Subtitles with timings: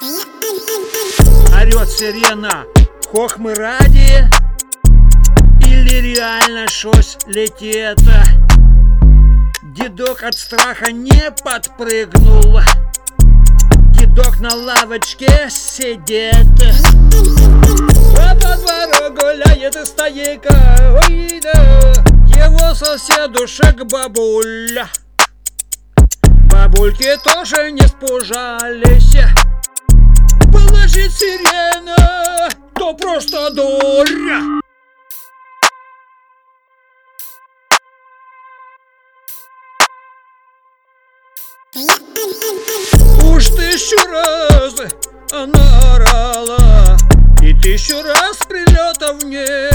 [0.00, 2.64] Орет сирена,
[3.12, 4.28] хохмы ради
[5.64, 8.00] Или реально шось летит?
[9.62, 12.60] Дедок от страха не подпрыгнул.
[13.92, 16.34] Дедок на лавочке сидит.
[18.18, 19.84] А по двору гуляет и
[21.06, 21.92] Ой, да.
[22.36, 24.88] Его соседушек бабуля.
[26.50, 29.43] Бабульки тоже не спужались
[30.94, 34.40] Положит сирена, то просто дуря
[43.24, 44.74] Уж тысячу раз
[45.32, 46.96] она орала
[47.42, 49.73] И тысячу раз прилетов нет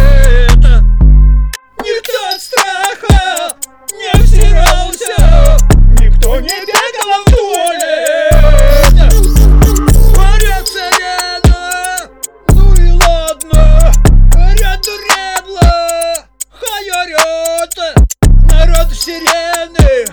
[19.10, 20.06] сирены.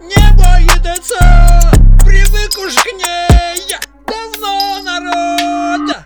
[0.00, 0.94] Не боится
[2.04, 3.76] Привык уж к ней.
[4.06, 5.96] Давно народ.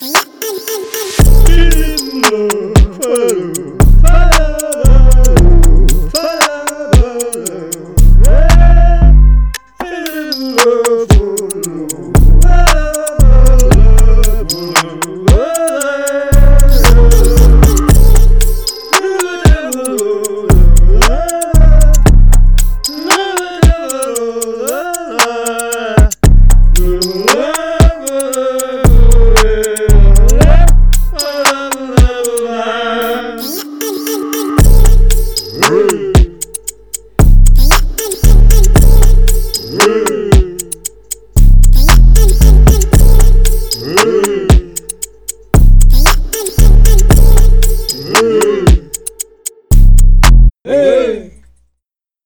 [0.00, 0.26] Инна